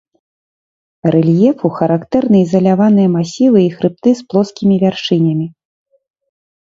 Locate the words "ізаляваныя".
2.45-3.09